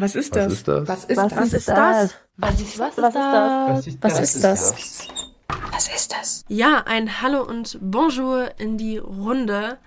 [0.00, 0.64] Was ist das?
[0.68, 1.36] Was ist das?
[1.36, 2.14] Was ist das?
[2.36, 2.96] Was ist das?
[2.96, 3.04] Was ist das?
[3.68, 5.08] Was ist Was ist das?
[5.72, 6.44] Was ist das?
[6.46, 9.78] Ja, ein Hallo und Bonjour in die Runde.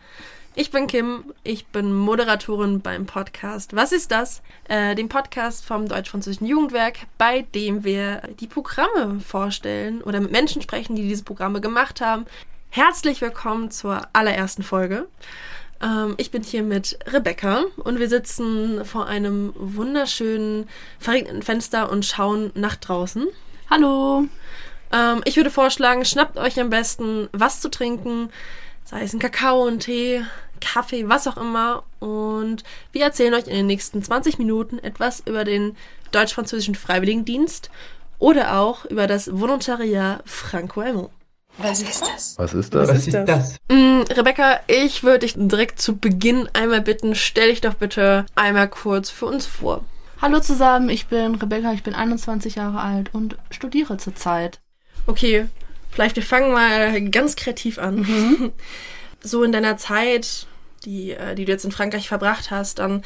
[0.54, 4.42] Ich bin Kim, ich bin Moderatorin beim Podcast Was ist das?
[4.68, 10.62] Äh, dem Podcast vom Deutsch-Französischen Jugendwerk, bei dem wir die Programme vorstellen oder mit Menschen
[10.62, 12.26] sprechen, die diese Programme gemacht haben.
[12.70, 15.08] Herzlich willkommen zur allerersten Folge.
[15.82, 20.70] Ähm, ich bin hier mit Rebecca und wir sitzen vor einem wunderschönen,
[21.00, 23.28] verregneten Fenster und schauen nach draußen.
[23.70, 24.28] Hallo.
[24.92, 28.30] Ähm, ich würde vorschlagen, schnappt euch am besten was zu trinken,
[28.84, 30.24] sei es ein Kakao, ein Tee,
[30.60, 31.84] Kaffee, was auch immer.
[32.00, 35.76] Und wir erzählen euch in den nächsten 20 Minuten etwas über den
[36.12, 37.72] deutsch-französischen Freiwilligendienst
[38.20, 41.10] oder auch über das Volontariat Franco-Allemand.
[41.64, 42.34] Was ist das?
[42.38, 42.90] Was ist das?
[42.90, 43.56] Was ist das?
[43.70, 48.68] Mm, Rebecca, ich würde dich direkt zu Beginn einmal bitten, stell dich doch bitte einmal
[48.68, 49.86] kurz für uns vor.
[50.22, 54.60] Hallo zusammen, ich bin Rebecca, ich bin 21 Jahre alt und studiere zurzeit.
[55.06, 55.48] Okay,
[55.92, 58.52] vielleicht wir fangen mal ganz kreativ an.
[59.24, 60.48] So in deiner Zeit,
[60.84, 63.04] die, äh, die du jetzt in Frankreich verbracht hast, dann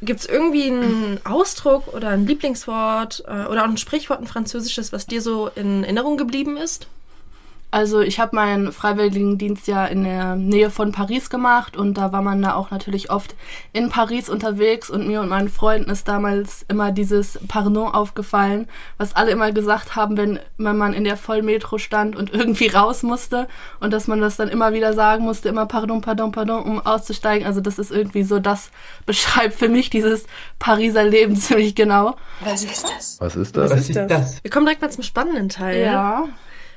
[0.00, 4.90] gibt es irgendwie einen Ausdruck oder ein Lieblingswort äh, oder auch ein Sprichwort, ein französisches,
[4.90, 6.86] was dir so in Erinnerung geblieben ist?
[7.70, 12.20] Also ich habe meinen Freiwilligendienst ja in der Nähe von Paris gemacht und da war
[12.20, 13.36] man da auch natürlich oft
[13.72, 18.68] in Paris unterwegs und mir und meinen Freunden ist damals immer dieses Pardon aufgefallen,
[18.98, 23.04] was alle immer gesagt haben, wenn, wenn man in der Vollmetro stand und irgendwie raus
[23.04, 23.46] musste
[23.78, 27.46] und dass man das dann immer wieder sagen musste, immer Pardon, Pardon, Pardon, um auszusteigen.
[27.46, 28.70] Also das ist irgendwie so, das
[29.06, 30.24] beschreibt für mich dieses
[30.58, 32.16] Pariser Leben ziemlich genau.
[32.40, 33.16] Was ist das?
[33.20, 33.70] Was ist das?
[33.70, 34.42] Was ist das?
[34.42, 35.84] Wir kommen direkt mal zum spannenden Teil.
[35.84, 36.28] Ja.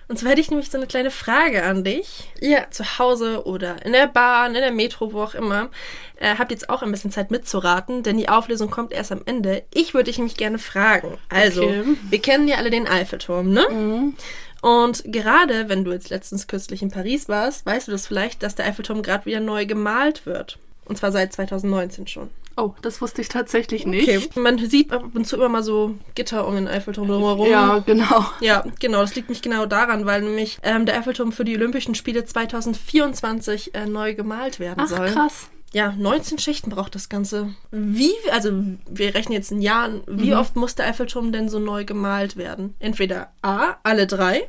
[0.08, 2.30] Und zwar hätte ich nämlich so eine kleine Frage an dich.
[2.42, 5.70] Ihr zu Hause oder in der Bahn, in der Metro, wo auch immer,
[6.18, 9.64] äh, habt jetzt auch ein bisschen Zeit mitzuraten, denn die Auflösung kommt erst am Ende.
[9.74, 11.18] Ich würde dich nämlich gerne fragen.
[11.30, 11.84] Also, Okay.
[12.10, 14.14] wir kennen ja alle den Eiffelturm, ne?
[14.62, 18.56] Und gerade, wenn du jetzt letztens kürzlich in Paris warst, weißt du das vielleicht, dass
[18.56, 20.58] der Eiffelturm gerade wieder neu gemalt wird.
[20.86, 22.30] Und zwar seit 2019 schon.
[22.56, 24.08] Oh, das wusste ich tatsächlich nicht.
[24.08, 24.30] Okay.
[24.40, 27.50] Man sieht ab und zu immer mal so Gitter um den Eiffelturm drumherum.
[27.50, 28.26] Ja, genau.
[28.42, 29.02] Ja, genau.
[29.02, 33.74] Das liegt nicht genau daran, weil nämlich ähm, der Eiffelturm für die Olympischen Spiele 2024
[33.74, 35.08] äh, neu gemalt werden Ach, soll.
[35.08, 35.50] krass.
[35.74, 37.56] Ja, 19 Schichten braucht das Ganze.
[37.72, 38.52] Wie, also
[38.88, 42.76] wir rechnen jetzt in Jahren, wie oft muss der Eiffelturm denn so neu gemalt werden?
[42.78, 44.48] Entweder A, alle drei,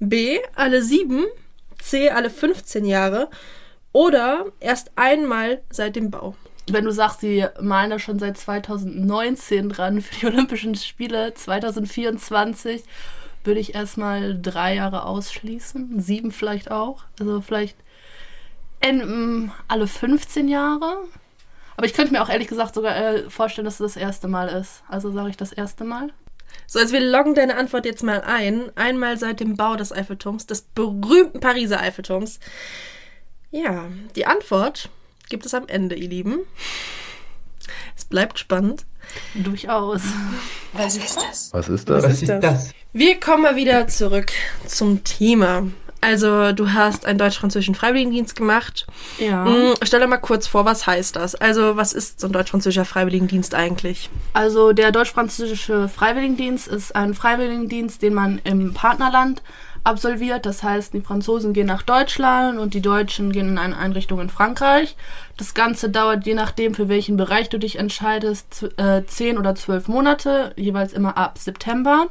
[0.00, 1.26] B, alle sieben,
[1.80, 3.30] C, alle 15 Jahre
[3.92, 6.34] oder erst einmal seit dem Bau.
[6.68, 12.84] Wenn du sagst, sie malen da schon seit 2019 dran für die Olympischen Spiele 2024,
[13.44, 16.00] würde ich erstmal drei Jahre ausschließen.
[16.00, 17.04] Sieben vielleicht auch.
[17.18, 17.76] Also vielleicht
[18.80, 18.98] in,
[19.44, 20.98] mm, alle 15 Jahre.
[21.76, 24.48] Aber ich könnte mir auch ehrlich gesagt sogar äh, vorstellen, dass es das erste Mal
[24.48, 24.82] ist.
[24.88, 26.12] Also sage ich das erste Mal.
[26.66, 28.70] So, also wir loggen deine Antwort jetzt mal ein.
[28.76, 32.40] Einmal seit dem Bau des Eiffelturms, des berühmten Pariser Eiffelturms.
[33.50, 34.90] Ja, die Antwort
[35.30, 36.40] gibt es am Ende, ihr Lieben.
[37.96, 38.84] Es bleibt spannend.
[39.34, 40.02] Durchaus.
[40.72, 41.50] Was ist das?
[41.52, 42.04] Was ist das?
[42.04, 42.72] Was ist das?
[42.92, 44.32] Wir kommen mal wieder zurück
[44.66, 45.66] zum Thema.
[46.02, 48.86] Also, du hast einen deutsch-französischen Freiwilligendienst gemacht.
[49.18, 49.44] Ja.
[49.44, 51.34] Mm, Stell dir mal kurz vor, was heißt das?
[51.34, 54.08] Also, was ist so ein deutsch-französischer Freiwilligendienst eigentlich?
[54.32, 59.42] Also der deutsch-französische Freiwilligendienst ist ein Freiwilligendienst, den man im Partnerland
[59.84, 60.46] absolviert.
[60.46, 64.30] Das heißt, die Franzosen gehen nach Deutschland und die Deutschen gehen in eine Einrichtung in
[64.30, 64.96] Frankreich.
[65.36, 69.88] Das Ganze dauert je nachdem, für welchen Bereich du dich entscheidest, äh, 10 oder 12
[69.88, 72.08] Monate, jeweils immer ab September.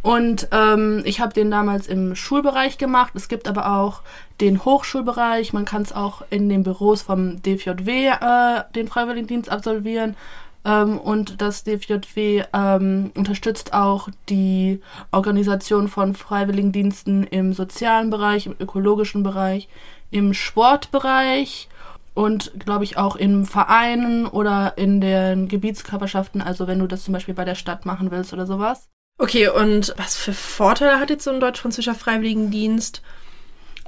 [0.00, 3.12] Und ähm, ich habe den damals im Schulbereich gemacht.
[3.14, 4.02] Es gibt aber auch
[4.40, 5.52] den Hochschulbereich.
[5.52, 10.16] Man kann es auch in den Büros vom DFJW äh, den Freiwilligendienst absolvieren.
[10.64, 14.80] Ähm, und das DFJW ähm, unterstützt auch die
[15.12, 19.68] Organisation von Freiwilligendiensten im sozialen Bereich, im ökologischen Bereich,
[20.10, 21.68] im Sportbereich
[22.14, 26.42] und glaube ich auch in Vereinen oder in den Gebietskörperschaften.
[26.42, 28.88] Also wenn du das zum Beispiel bei der Stadt machen willst oder sowas.
[29.18, 33.02] Okay, und was für Vorteile hat jetzt so ein deutsch-französischer Freiwilligendienst?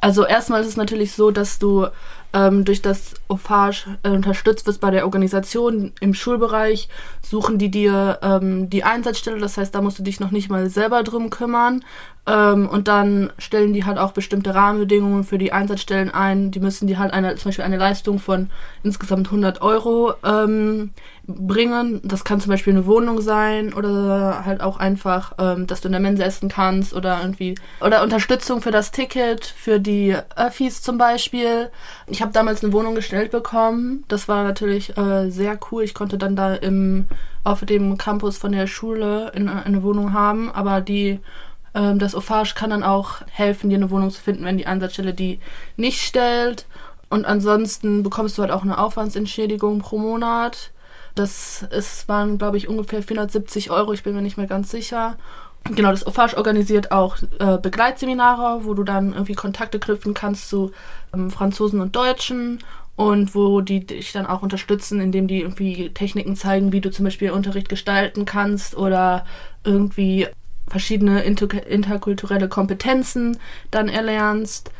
[0.00, 1.86] Also erstmal ist es natürlich so, dass du
[2.32, 6.88] ähm, durch das OFAGE äh, unterstützt wirst bei der Organisation im Schulbereich,
[7.22, 10.70] suchen die dir ähm, die Einsatzstelle, das heißt, da musst du dich noch nicht mal
[10.70, 11.84] selber drum kümmern.
[12.30, 16.52] Ähm, und dann stellen die halt auch bestimmte Rahmenbedingungen für die Einsatzstellen ein.
[16.52, 18.50] Die müssen dir halt eine, zum Beispiel eine Leistung von
[18.84, 20.92] insgesamt 100 Euro ähm,
[21.26, 22.00] bringen.
[22.04, 25.92] Das kann zum Beispiel eine Wohnung sein oder halt auch einfach, ähm, dass du in
[25.92, 30.98] der Mensa essen kannst oder irgendwie oder Unterstützung für das Ticket, für die Öffis zum
[30.98, 31.70] Beispiel.
[32.06, 34.04] Ich habe damals eine Wohnung gestellt bekommen.
[34.06, 35.82] Das war natürlich äh, sehr cool.
[35.82, 37.06] Ich konnte dann da im,
[37.42, 40.48] auf dem Campus von der Schule in, eine Wohnung haben.
[40.52, 41.18] Aber die,
[41.72, 45.38] das OFAGE kann dann auch helfen, dir eine Wohnung zu finden, wenn die Einsatzstelle die
[45.76, 46.66] nicht stellt.
[47.10, 50.70] Und ansonsten bekommst du halt auch eine Aufwandsentschädigung pro Monat.
[51.14, 53.92] Das ist, waren, glaube ich, ungefähr 470 Euro.
[53.92, 55.16] Ich bin mir nicht mehr ganz sicher.
[55.64, 60.72] Genau, das OFAGE organisiert auch äh, Begleitseminare, wo du dann irgendwie Kontakte knüpfen kannst zu
[61.12, 62.60] ähm, Franzosen und Deutschen
[62.96, 67.04] und wo die dich dann auch unterstützen, indem die irgendwie Techniken zeigen, wie du zum
[67.04, 69.26] Beispiel Unterricht gestalten kannst oder
[69.64, 70.28] irgendwie
[70.70, 73.38] verschiedene inter interkulturelle Kompetenzen
[73.70, 74.70] dann erlernst.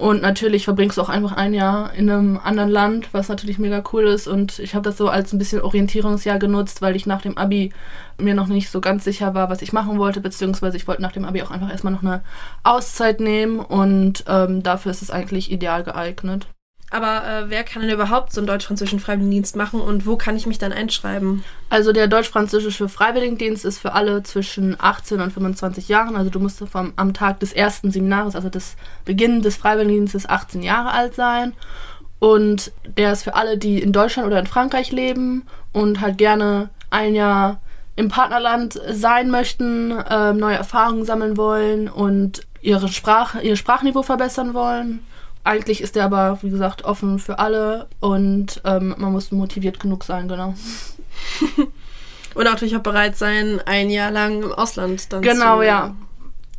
[0.00, 3.84] Und natürlich verbringst du auch einfach ein Jahr in einem anderen Land, was natürlich mega
[3.92, 4.28] cool ist.
[4.28, 7.70] Und ich habe das so als ein bisschen Orientierungsjahr genutzt, weil ich nach dem Abi
[8.16, 11.12] mir noch nicht so ganz sicher war, was ich machen wollte, beziehungsweise ich wollte nach
[11.12, 12.22] dem Abi auch einfach erstmal noch eine
[12.62, 16.46] Auszeit nehmen und ähm, dafür ist es eigentlich ideal geeignet.
[16.90, 20.46] Aber äh, wer kann denn überhaupt so einen deutsch-französischen Freiwilligendienst machen und wo kann ich
[20.46, 21.44] mich dann einschreiben?
[21.68, 26.16] Also der deutsch-französische Freiwilligendienst ist für alle zwischen 18 und 25 Jahren.
[26.16, 30.64] Also du musst vom, am Tag des ersten Seminares, also des Beginn des Freiwilligendienstes, 18
[30.64, 31.52] Jahre alt sein.
[32.18, 36.70] Und der ist für alle, die in Deutschland oder in Frankreich leben und halt gerne
[36.90, 37.60] ein Jahr
[37.94, 44.54] im Partnerland sein möchten, äh, neue Erfahrungen sammeln wollen und ihre Sprache, ihr Sprachniveau verbessern
[44.54, 45.00] wollen
[45.44, 50.04] eigentlich ist der aber, wie gesagt, offen für alle und ähm, man muss motiviert genug
[50.04, 50.54] sein, genau.
[52.34, 55.94] und natürlich auch bereit sein, ein Jahr lang im Ausland dann Genau, zu ja.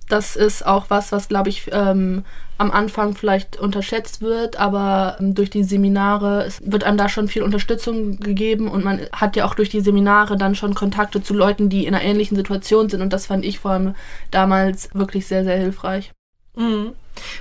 [0.09, 2.25] Das ist auch was, was, glaube ich, ähm,
[2.57, 7.43] am Anfang vielleicht unterschätzt wird, aber ähm, durch die Seminare wird einem da schon viel
[7.43, 11.69] Unterstützung gegeben und man hat ja auch durch die Seminare dann schon Kontakte zu Leuten,
[11.69, 13.95] die in einer ähnlichen Situation sind und das fand ich vor allem
[14.31, 16.11] damals wirklich sehr, sehr hilfreich.
[16.55, 16.93] Mhm.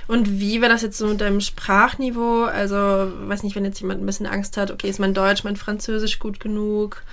[0.07, 2.43] Und wie war das jetzt so mit deinem Sprachniveau?
[2.43, 5.55] Also, weiß nicht, wenn jetzt jemand ein bisschen Angst hat, okay, ist mein Deutsch, mein
[5.55, 7.03] Französisch gut genug?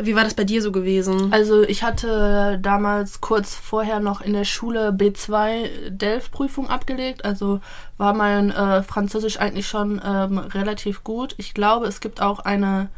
[0.00, 1.32] Wie war das bei dir so gewesen?
[1.32, 7.24] Also ich hatte damals kurz vorher noch in der Schule B2 Delft-Prüfung abgelegt.
[7.24, 7.60] Also
[7.96, 11.34] war mein äh, Französisch eigentlich schon ähm, relativ gut.
[11.36, 12.90] Ich glaube, es gibt auch eine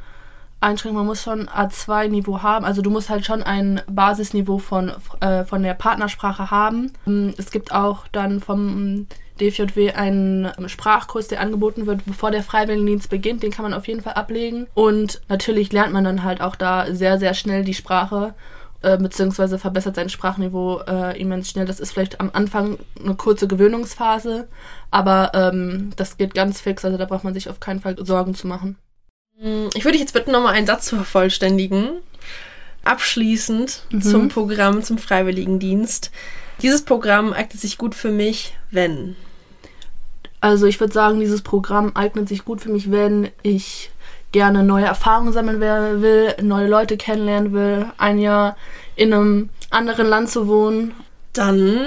[0.61, 2.65] Einschränkung, man muss schon A2-Niveau haben.
[2.65, 6.93] Also du musst halt schon ein Basisniveau von, äh, von der Partnersprache haben.
[7.07, 9.07] Ähm, es gibt auch dann vom
[9.41, 13.43] DFJW einen Sprachkurs, der angeboten wird, bevor der Freiwilligendienst beginnt.
[13.43, 14.67] Den kann man auf jeden Fall ablegen.
[14.75, 18.35] Und natürlich lernt man dann halt auch da sehr, sehr schnell die Sprache
[18.83, 21.67] äh, beziehungsweise verbessert sein Sprachniveau äh, immens schnell.
[21.67, 24.49] Das ist vielleicht am Anfang eine kurze Gewöhnungsphase,
[24.91, 28.35] aber ähm, das geht ganz fix, also da braucht man sich auf keinen Fall Sorgen
[28.35, 28.77] zu machen.
[29.41, 32.03] Hm, ich würde dich jetzt bitten, nochmal einen Satz zu vervollständigen.
[32.85, 34.03] Abschließend mhm.
[34.03, 36.11] zum Programm, zum Freiwilligendienst.
[36.63, 39.17] Dieses Programm eignet sich gut für mich, wenn.
[40.41, 43.91] Also ich würde sagen, dieses Programm eignet sich gut für mich, wenn ich
[44.33, 48.57] gerne neue Erfahrungen sammeln will, neue Leute kennenlernen will, ein Jahr
[48.97, 50.95] in einem anderen Land zu wohnen.
[51.33, 51.87] Dann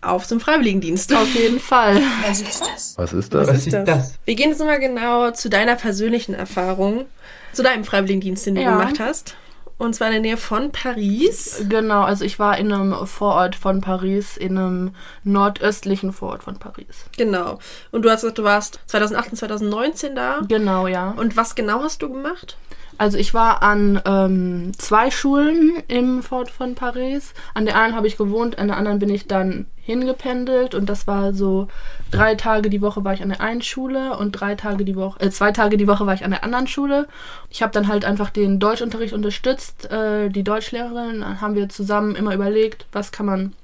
[0.00, 1.14] auf zum Freiwilligendienst.
[1.14, 2.00] Auf jeden Fall.
[2.26, 2.94] Was ist das?
[2.96, 3.48] Was ist das?
[3.48, 4.14] Was ist das?
[4.24, 7.06] Wir gehen jetzt nochmal genau zu deiner persönlichen Erfahrung,
[7.52, 8.70] zu deinem Freiwilligendienst, den du ja.
[8.76, 9.36] gemacht hast.
[9.80, 11.64] Und zwar in der Nähe von Paris.
[11.66, 14.94] Genau, also ich war in einem Vorort von Paris, in einem
[15.24, 17.06] nordöstlichen Vorort von Paris.
[17.16, 17.58] Genau.
[17.90, 20.40] Und du hast gesagt, du warst 2018, 2019 da.
[20.46, 21.12] Genau, ja.
[21.12, 22.58] Und was genau hast du gemacht?
[23.00, 27.32] Also ich war an ähm, zwei Schulen im Fort von Paris.
[27.54, 31.06] An der einen habe ich gewohnt, an der anderen bin ich dann hingependelt und das
[31.06, 31.68] war so
[32.10, 35.18] drei Tage die Woche war ich an der einen Schule und drei Tage die Woche,
[35.20, 37.08] äh, zwei Tage die Woche war ich an der anderen Schule.
[37.48, 39.90] Ich habe dann halt einfach den Deutschunterricht unterstützt.
[39.90, 43.54] Äh, die Deutschlehrerin haben wir zusammen immer überlegt, was kann man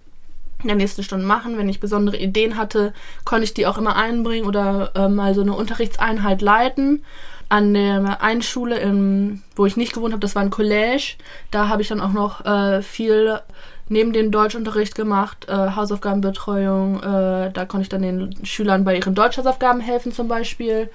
[0.63, 1.59] in der nächsten Stunde machen.
[1.59, 2.95] Wenn ich besondere Ideen hatte,
[3.27, 7.03] konnte ich die auch immer einbringen oder äh, mal so eine Unterrichtseinheit leiten
[7.49, 11.15] an der einen Schule, im, wo ich nicht gewohnt habe, das war ein College.
[11.51, 13.41] Da habe ich dann auch noch äh, viel
[13.89, 17.03] neben dem Deutschunterricht gemacht, äh, Hausaufgabenbetreuung.
[17.03, 20.91] Äh, da konnte ich dann den Schülern bei ihren Deutschhausaufgaben helfen zum Beispiel.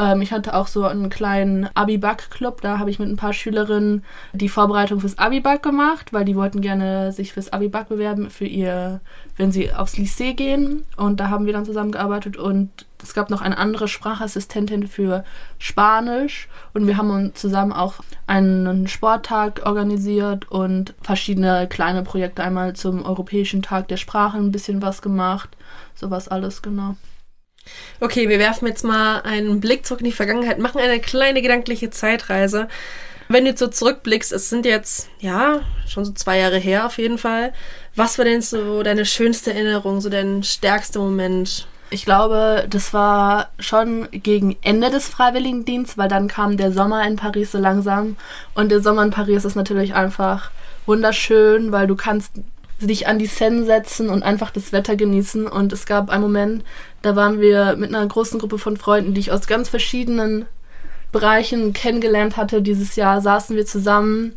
[0.00, 2.62] Ähm, ich hatte auch so einen kleinen Abi-Back-Club.
[2.62, 4.02] Da habe ich mit ein paar Schülerinnen
[4.32, 9.00] die Vorbereitung fürs Abi-Back gemacht, weil die wollten gerne sich fürs Abi-Back bewerben, für ihr,
[9.36, 10.84] wenn sie aufs Lycée gehen.
[10.96, 15.24] Und da haben wir dann zusammengearbeitet und es gab noch eine andere Sprachassistentin für
[15.58, 17.94] Spanisch und wir haben uns zusammen auch
[18.26, 24.82] einen Sporttag organisiert und verschiedene kleine Projekte einmal zum Europäischen Tag der Sprache ein bisschen
[24.82, 25.48] was gemacht.
[25.94, 26.96] Sowas alles, genau.
[28.00, 31.90] Okay, wir werfen jetzt mal einen Blick zurück in die Vergangenheit, machen eine kleine gedankliche
[31.90, 32.68] Zeitreise.
[33.28, 36.98] Wenn du jetzt so zurückblickst, es sind jetzt, ja, schon so zwei Jahre her auf
[36.98, 37.52] jeden Fall.
[37.94, 43.50] Was war denn so deine schönste Erinnerung, so dein stärkster Moment Ich glaube, das war
[43.60, 48.16] schon gegen Ende des Freiwilligendienstes, weil dann kam der Sommer in Paris so langsam.
[48.54, 50.50] Und der Sommer in Paris ist natürlich einfach
[50.86, 52.32] wunderschön, weil du kannst
[52.80, 55.46] dich an die Seine setzen und einfach das Wetter genießen.
[55.46, 56.64] Und es gab einen Moment,
[57.02, 60.46] da waren wir mit einer großen Gruppe von Freunden, die ich aus ganz verschiedenen
[61.12, 62.62] Bereichen kennengelernt hatte.
[62.62, 64.34] Dieses Jahr saßen wir zusammen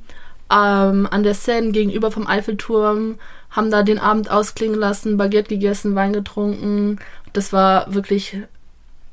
[0.52, 3.16] ähm, an der Seine gegenüber vom Eiffelturm,
[3.50, 7.00] haben da den Abend ausklingen lassen, Baguette gegessen, Wein getrunken.
[7.34, 8.38] Das war wirklich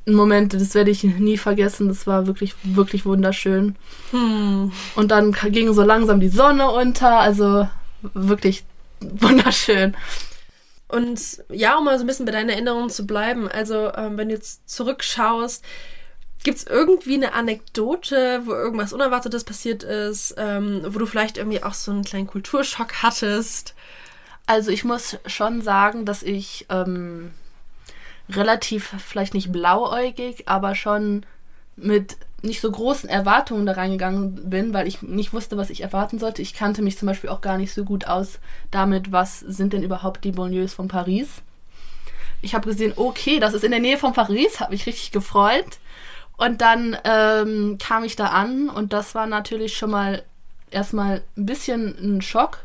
[0.07, 1.89] ein Moment, das werde ich nie vergessen.
[1.89, 3.77] Das war wirklich, wirklich wunderschön.
[4.11, 4.73] Hm.
[4.95, 7.69] Und dann ging so langsam die Sonne unter, also
[8.15, 8.65] wirklich
[9.01, 9.95] wunderschön.
[10.91, 14.29] Und ja, um mal so ein bisschen bei deinen Erinnerungen zu bleiben, also ähm, wenn
[14.29, 15.65] du jetzt zurückschaust,
[16.43, 21.63] gibt es irgendwie eine Anekdote, wo irgendwas Unerwartetes passiert ist, ähm, wo du vielleicht irgendwie
[21.63, 23.75] auch so einen kleinen Kulturschock hattest?
[24.47, 27.31] Also ich muss schon sagen, dass ich ähm,
[28.29, 31.25] relativ, vielleicht nicht blauäugig, aber schon
[31.77, 36.19] mit nicht so großen Erwartungen da reingegangen bin, weil ich nicht wusste, was ich erwarten
[36.19, 36.43] sollte.
[36.43, 38.39] Ich kannte mich zum Beispiel auch gar nicht so gut aus
[38.71, 41.43] damit, was sind denn überhaupt die Banlieues von Paris.
[42.43, 45.79] Ich habe gesehen, okay, das ist in der Nähe von Paris, habe mich richtig gefreut.
[46.37, 50.23] Und dann ähm, kam ich da an und das war natürlich schon mal
[50.71, 52.61] erstmal ein bisschen ein Schock,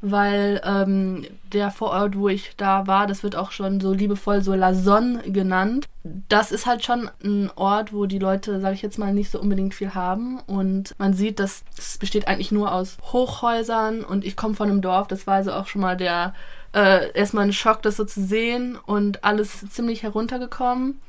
[0.00, 4.54] weil ähm, der Vorort, wo ich da war, das wird auch schon so liebevoll so
[4.54, 5.86] La Sonne genannt.
[6.28, 9.40] Das ist halt schon ein Ort, wo die Leute, sage ich jetzt mal, nicht so
[9.40, 10.40] unbedingt viel haben.
[10.46, 14.82] Und man sieht, dass es besteht eigentlich nur aus Hochhäusern und ich komme von einem
[14.82, 16.34] Dorf, das war also auch schon mal der
[16.74, 21.00] äh, erstmal ein Schock, das so zu sehen und alles ziemlich heruntergekommen.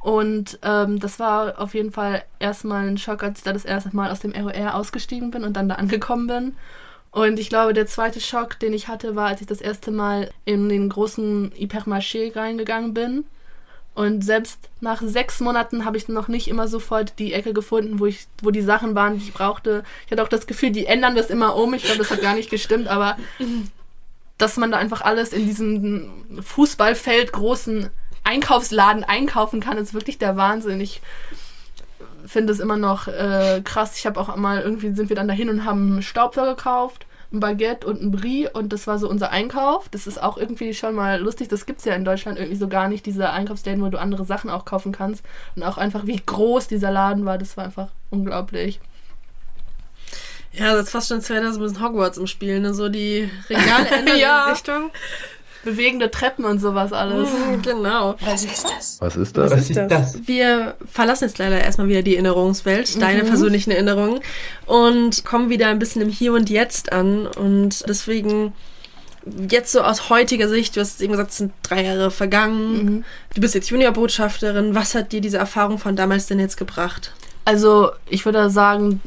[0.00, 3.94] Und ähm, das war auf jeden Fall erstmal ein Schock, als ich da das erste
[3.94, 6.56] Mal aus dem ROR ausgestiegen bin und dann da angekommen bin.
[7.12, 10.30] Und ich glaube, der zweite Schock, den ich hatte, war, als ich das erste Mal
[10.46, 13.24] in den großen Hypermarché reingegangen bin.
[13.94, 18.06] Und selbst nach sechs Monaten habe ich noch nicht immer sofort die Ecke gefunden, wo
[18.06, 19.84] ich, wo die Sachen waren, die ich brauchte.
[20.06, 21.74] Ich hatte auch das Gefühl, die ändern das immer um.
[21.74, 23.18] Ich glaube, das hat gar nicht gestimmt, aber
[24.38, 27.90] dass man da einfach alles in diesem Fußballfeld großen
[28.24, 30.80] Einkaufsladen einkaufen kann, ist wirklich der Wahnsinn.
[30.80, 31.02] Ich
[32.26, 33.96] finde es immer noch äh, krass.
[33.96, 37.40] Ich habe auch mal irgendwie sind wir dann dahin und haben einen Staubsauger gekauft, ein
[37.40, 39.88] Baguette und ein Brie und das war so unser Einkauf.
[39.88, 41.48] Das ist auch irgendwie schon mal lustig.
[41.48, 44.24] Das gibt es ja in Deutschland irgendwie so gar nicht, diese Einkaufsläden, wo du andere
[44.24, 45.24] Sachen auch kaufen kannst.
[45.56, 48.80] Und auch einfach, wie groß dieser Laden war, das war einfach unglaublich.
[50.52, 52.74] Ja, das ist fast schon als wäre da so ein bisschen Hogwarts im Spiel, ne?
[52.74, 54.44] So die Regale ändern Ja.
[54.46, 54.90] in Richtung.
[55.64, 57.28] Bewegende Treppen und sowas alles.
[57.28, 58.16] Mhm, genau.
[58.20, 58.96] Was ist das?
[59.00, 59.50] Was ist das?
[59.52, 60.26] Was ist das?
[60.26, 64.20] Wir verlassen jetzt leider erstmal wieder die Erinnerungswelt, deine persönlichen Erinnerungen,
[64.66, 67.26] und kommen wieder ein bisschen im Hier und Jetzt an.
[67.26, 68.52] Und deswegen,
[69.48, 73.04] jetzt so aus heutiger Sicht, du hast eben gesagt, es sind drei Jahre vergangen.
[73.34, 74.74] Du bist jetzt Juniorbotschafterin.
[74.74, 77.12] Was hat dir diese Erfahrung von damals denn jetzt gebracht?
[77.44, 79.00] Also, ich würde sagen,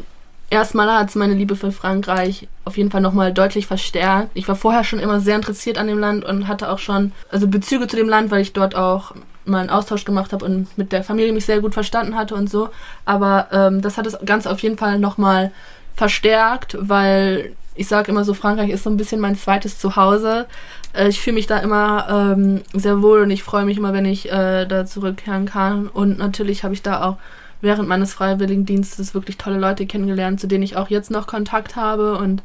[0.49, 4.29] erstmal hat es meine Liebe für Frankreich auf jeden Fall nochmal deutlich verstärkt.
[4.33, 7.47] Ich war vorher schon immer sehr interessiert an dem Land und hatte auch schon also
[7.47, 9.13] Bezüge zu dem Land, weil ich dort auch
[9.45, 12.49] mal einen Austausch gemacht habe und mit der Familie mich sehr gut verstanden hatte und
[12.49, 12.69] so.
[13.05, 15.51] Aber ähm, das hat es ganz auf jeden Fall nochmal
[15.95, 20.47] verstärkt, weil ich sage immer so, Frankreich ist so ein bisschen mein zweites Zuhause.
[20.93, 24.05] Äh, ich fühle mich da immer ähm, sehr wohl und ich freue mich immer, wenn
[24.05, 25.87] ich äh, da zurückkehren kann.
[25.87, 27.17] Und natürlich habe ich da auch
[27.65, 32.17] während meines Freiwilligendienstes wirklich tolle Leute kennengelernt, zu denen ich auch jetzt noch Kontakt habe
[32.17, 32.41] und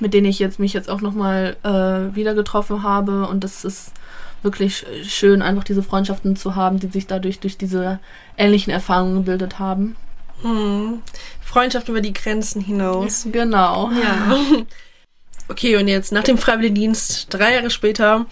[0.00, 3.26] mit denen ich jetzt mich jetzt auch nochmal äh, wieder getroffen habe.
[3.28, 3.92] Und das ist
[4.42, 7.98] wirklich sch- schön, einfach diese Freundschaften zu haben, die sich dadurch durch diese
[8.36, 9.96] ähnlichen Erfahrungen gebildet haben.
[10.42, 11.02] Hm.
[11.40, 13.26] Freundschaft über die Grenzen hinaus.
[13.30, 13.90] Genau.
[13.90, 14.36] Ja.
[15.50, 18.26] Okay, und jetzt nach dem Freiwilligendienst, drei Jahre später,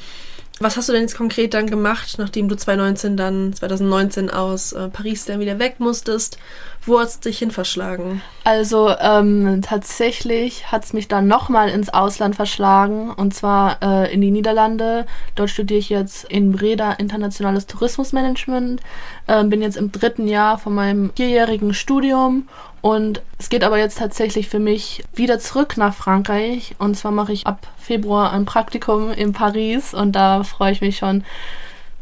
[0.58, 4.88] was hast du denn jetzt konkret dann gemacht, nachdem du 2019 dann, 2019 aus äh,
[4.88, 6.38] Paris dann wieder weg musstest?
[6.86, 8.22] Wo hast du dich hin verschlagen?
[8.44, 14.20] Also ähm, tatsächlich hat es mich dann nochmal ins Ausland verschlagen und zwar äh, in
[14.20, 15.04] die Niederlande.
[15.34, 18.80] Dort studiere ich jetzt in Breda internationales Tourismusmanagement.
[19.26, 22.48] Ähm, bin jetzt im dritten Jahr von meinem vierjährigen Studium
[22.82, 27.32] und es geht aber jetzt tatsächlich für mich wieder zurück nach Frankreich und zwar mache
[27.32, 31.24] ich ab Februar ein Praktikum in Paris und da freue ich mich schon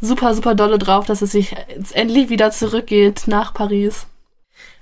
[0.03, 1.57] super, super dolle drauf, dass es sich
[1.95, 4.07] endlich wieder zurückgeht nach Paris.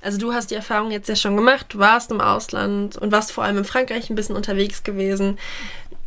[0.02, 3.32] Also du hast die Erfahrung jetzt ja schon gemacht, du warst im Ausland und warst
[3.32, 5.38] vor allem in Frankreich ein bisschen unterwegs gewesen.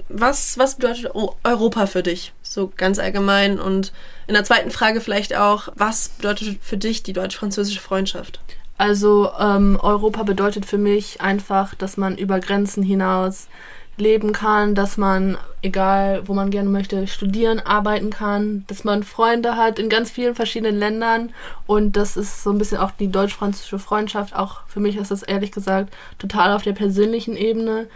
[0.09, 2.33] Was, was bedeutet Eu- Europa für dich?
[2.43, 3.59] So ganz allgemein.
[3.59, 3.91] Und
[4.27, 8.39] in der zweiten Frage vielleicht auch, was bedeutet für dich die deutsch-französische Freundschaft?
[8.77, 13.47] Also ähm, Europa bedeutet für mich einfach, dass man über Grenzen hinaus
[13.97, 19.55] leben kann, dass man, egal wo man gerne möchte, studieren, arbeiten kann, dass man Freunde
[19.55, 21.31] hat in ganz vielen verschiedenen Ländern
[21.65, 24.35] und das ist so ein bisschen auch die deutsch-französische Freundschaft.
[24.35, 27.87] Auch für mich ist das ehrlich gesagt total auf der persönlichen Ebene,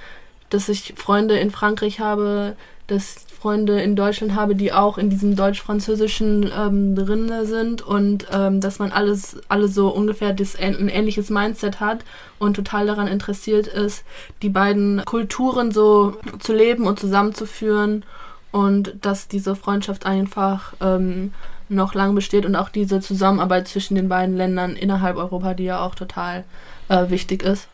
[0.49, 2.55] dass ich Freunde in Frankreich habe,
[2.87, 8.59] dass Freunde in Deutschland habe, die auch in diesem deutsch-französischen ähm, drin sind und ähm,
[8.59, 11.99] dass man alles, alle so ungefähr das, ein ähnliches Mindset hat
[12.37, 14.03] und total daran interessiert ist,
[14.41, 18.03] die beiden Kulturen so zu leben und zusammenzuführen
[18.51, 21.33] und dass diese Freundschaft einfach ähm,
[21.69, 25.79] noch lang besteht und auch diese Zusammenarbeit zwischen den beiden Ländern innerhalb Europa, die ja
[25.79, 26.43] auch total
[26.89, 27.67] äh, wichtig ist.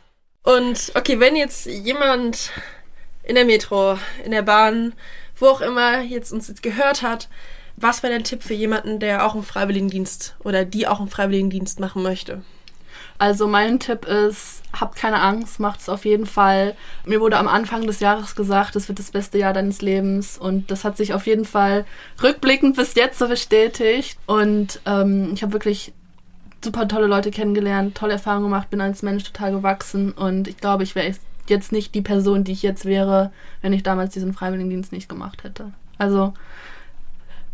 [0.43, 2.51] Und okay, wenn jetzt jemand
[3.23, 4.93] in der Metro, in der Bahn,
[5.37, 7.29] wo auch immer jetzt uns jetzt gehört hat,
[7.77, 11.79] was wäre dein Tipp für jemanden, der auch einen Freiwilligendienst oder die auch einen Freiwilligendienst
[11.79, 12.41] machen möchte?
[13.17, 16.75] Also mein Tipp ist, habt keine Angst, macht es auf jeden Fall.
[17.05, 20.69] Mir wurde am Anfang des Jahres gesagt, es wird das beste Jahr deines Lebens und
[20.69, 21.85] das hat sich auf jeden Fall
[22.21, 25.93] rückblickend bis jetzt so bestätigt und ähm, ich habe wirklich
[26.63, 30.83] super tolle Leute kennengelernt, tolle Erfahrungen gemacht, bin als Mensch total gewachsen und ich glaube,
[30.83, 31.07] ich wäre
[31.49, 35.43] jetzt nicht die Person, die ich jetzt wäre, wenn ich damals diesen Freiwilligendienst nicht gemacht
[35.43, 35.71] hätte.
[35.97, 36.33] Also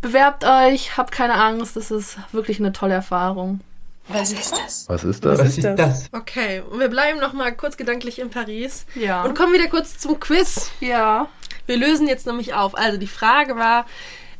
[0.00, 3.60] bewerbt euch, habt keine Angst, das ist wirklich eine tolle Erfahrung.
[4.08, 4.88] Was ist das?
[4.88, 5.38] Was ist das?
[5.38, 6.08] Was ist das?
[6.12, 9.22] Okay, und wir bleiben noch mal kurz gedanklich in Paris Ja.
[9.22, 10.70] und kommen wieder kurz zum Quiz.
[10.80, 11.28] ja.
[11.66, 12.76] Wir lösen jetzt nämlich auf.
[12.76, 13.86] Also die Frage war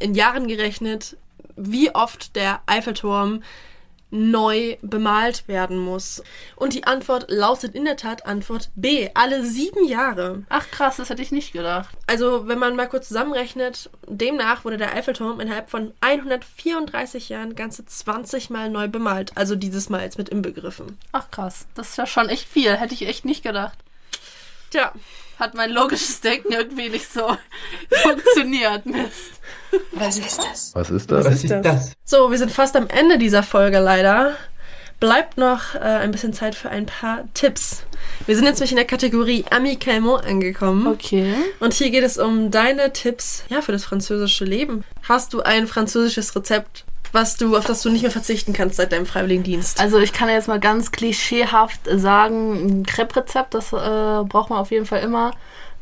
[0.01, 1.17] in Jahren gerechnet,
[1.55, 3.45] wie oft der Eiffelturm
[4.13, 6.23] neu bemalt werden muss.
[6.55, 10.45] Und die Antwort lautet in der Tat Antwort B, alle sieben Jahre.
[10.49, 11.97] Ach krass, das hätte ich nicht gedacht.
[12.07, 17.85] Also wenn man mal kurz zusammenrechnet, demnach wurde der Eiffelturm innerhalb von 134 Jahren ganze
[17.85, 19.33] 20 Mal neu bemalt.
[19.35, 20.99] Also dieses Mal jetzt mit inbegriffen.
[21.13, 23.79] Ach krass, das ist ja schon echt viel, hätte ich echt nicht gedacht.
[24.73, 24.91] Tja,
[25.39, 27.37] Hat mein logisches Denken irgendwie nicht so
[28.03, 28.87] funktioniert.
[28.87, 29.41] Mist.
[29.93, 30.75] Was ist das?
[30.75, 31.27] Was ist das?
[31.27, 31.93] Was ist das?
[32.05, 34.35] So, wir sind fast am Ende dieser Folge leider.
[34.99, 37.83] Bleibt noch äh, ein bisschen Zeit für ein paar Tipps.
[38.25, 40.87] Wir sind jetzt nämlich in der Kategorie Amicalement angekommen.
[40.87, 41.35] Okay.
[41.61, 44.85] Und hier geht es um deine Tipps ja, für das französische Leben.
[45.03, 48.93] Hast du ein französisches Rezept, was du, auf das du nicht mehr verzichten kannst seit
[48.93, 49.81] deinem Freiwilligendienst?
[49.81, 54.59] Also ich kann ja jetzt mal ganz klischeehaft sagen, ein Crepe-Rezept, das äh, braucht man
[54.59, 55.33] auf jeden Fall immer.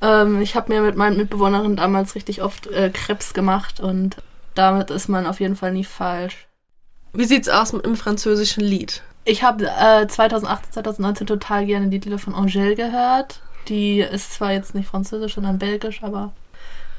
[0.02, 4.16] Ähm, ich habe mir mit meinen Mitbewohnerinnen damals richtig oft äh, Crepes gemacht und
[4.54, 6.46] damit ist man auf jeden Fall nie falsch.
[7.12, 9.02] Wie sieht's aus mit dem französischen Lied?
[9.24, 13.40] Ich habe äh, 2018, 2019 total gerne die Lieder von Angèle gehört.
[13.68, 16.32] Die ist zwar jetzt nicht französisch, sondern belgisch, aber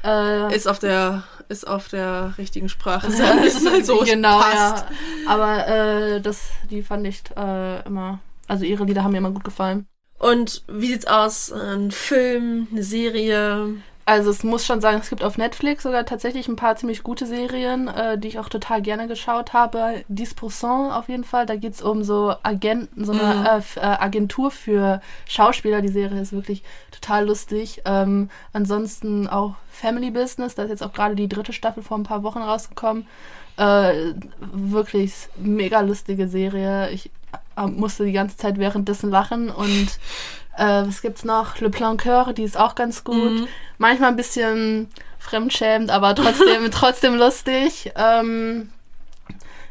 [0.04, 3.06] äh, Ist auf der, ist auf der richtigen Sprache.
[3.46, 4.86] Ist so genau, passt.
[4.86, 5.28] ja.
[5.28, 9.44] Aber äh, das, die fand ich äh, immer, also ihre Lieder haben mir immer gut
[9.44, 9.86] gefallen.
[10.18, 11.52] Und wie sieht's aus?
[11.52, 13.74] Ein Film, eine Serie?
[14.04, 17.24] Also es muss schon sagen, es gibt auf Netflix sogar tatsächlich ein paar ziemlich gute
[17.24, 20.02] Serien, äh, die ich auch total gerne geschaut habe.
[20.08, 21.46] 10% auf jeden Fall.
[21.46, 23.46] Da geht's um so Agenten, so eine Mhm.
[23.46, 25.82] äh, äh, Agentur für Schauspieler.
[25.82, 27.82] Die Serie ist wirklich total lustig.
[27.84, 30.56] Ähm, ansonsten auch Family Business.
[30.56, 33.06] Da ist jetzt auch gerade die dritte Staffel vor ein paar Wochen rausgekommen.
[33.56, 34.14] Äh,
[34.52, 36.90] wirklich mega lustige Serie.
[36.90, 37.10] Ich
[37.56, 39.86] äh, musste die ganze Zeit währenddessen lachen und
[40.56, 41.58] äh, was gibt's noch?
[41.60, 43.32] Le Plan Coeur, die ist auch ganz gut.
[43.32, 43.48] Mhm.
[43.78, 44.88] Manchmal ein bisschen
[45.18, 47.92] fremdschämend, aber trotzdem, trotzdem lustig.
[47.96, 48.70] Ähm,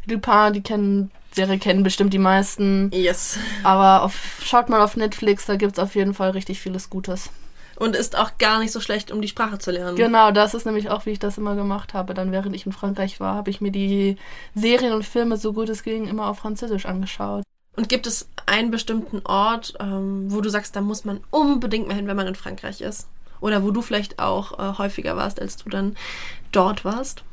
[0.06, 2.90] Lupin, die kennen, Serie kennen bestimmt die meisten.
[2.94, 3.38] Yes.
[3.64, 7.30] Aber auf, schaut mal auf Netflix, da gibt's auf jeden Fall richtig vieles Gutes.
[7.78, 9.96] Und ist auch gar nicht so schlecht, um die Sprache zu lernen.
[9.96, 12.14] Genau, das ist nämlich auch, wie ich das immer gemacht habe.
[12.14, 14.18] Dann, während ich in Frankreich war, habe ich mir die
[14.54, 17.44] Serien und Filme, so gut es ging, immer auf Französisch angeschaut.
[17.76, 21.96] Und gibt es einen bestimmten Ort, ähm, wo du sagst, da muss man unbedingt mal
[21.96, 23.08] hin, wenn man in Frankreich ist?
[23.40, 25.96] Oder wo du vielleicht auch äh, häufiger warst, als du dann
[26.52, 27.24] dort warst?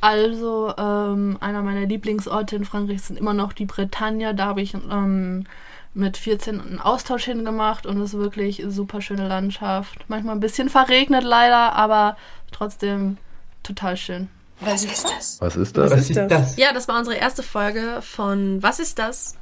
[0.00, 4.34] Also, ähm, einer meiner Lieblingsorte in Frankreich sind immer noch die Bretagne.
[4.34, 5.44] Da habe ich ähm,
[5.92, 10.04] mit 14 einen Austausch hingemacht und es ist wirklich eine super schöne Landschaft.
[10.08, 12.16] Manchmal ein bisschen verregnet leider, aber
[12.52, 13.18] trotzdem
[13.64, 14.28] total schön.
[14.60, 15.40] Was ist das?
[15.40, 15.90] Was ist das?
[15.90, 16.56] Was ist das?
[16.56, 19.34] Ja, das war unsere erste Folge von Was ist das?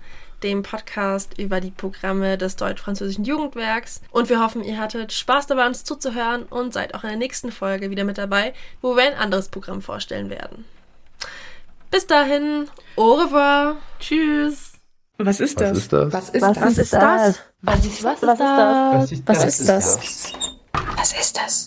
[0.47, 4.01] Dem Podcast über die Programme des Deutsch-Französischen Jugendwerks.
[4.13, 7.51] Und wir hoffen, ihr hattet Spaß dabei, uns zuzuhören und seid auch in der nächsten
[7.51, 10.65] Folge wieder mit dabei, wo wir ein anderes Programm vorstellen werden.
[11.91, 13.75] Bis dahin, au revoir!
[13.99, 14.75] Tschüss!
[15.19, 15.79] Was ist Was das?
[15.79, 16.13] ist das?
[16.13, 16.79] Was ist Was das?
[16.79, 17.41] ist das?
[17.63, 18.39] Was ist Was ist das?
[18.39, 19.59] Was ist Was das?
[19.61, 20.33] ist das?
[20.97, 21.67] Was ist das?